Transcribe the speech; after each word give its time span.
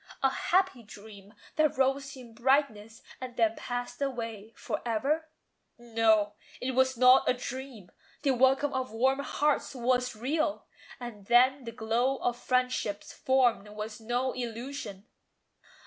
A 0.23 0.31
happy 0.31 0.81
dream, 0.81 1.35
That 1.57 1.77
rose 1.77 2.15
in 2.17 2.33
brightness, 2.33 3.03
and 3.21 3.37
then 3.37 3.55
passed 3.55 4.01
away 4.01 4.51
For 4.55 4.81
ever? 4.83 5.29
No! 5.77 6.33
It 6.59 6.71
was 6.71 6.97
not 6.97 7.21
all 7.27 7.27
a 7.27 7.35
dream. 7.35 7.91
The 8.23 8.31
welcome 8.31 8.73
of 8.73 8.91
warm 8.91 9.19
hearts 9.19 9.75
was 9.75 10.15
real, 10.15 10.65
and 10.99 11.27
then 11.27 11.65
The 11.65 11.71
glow 11.71 12.17
of 12.17 12.35
friendships 12.35 13.13
formed 13.13 13.67
was 13.69 14.01
no 14.01 14.31
illusion. 14.33 15.05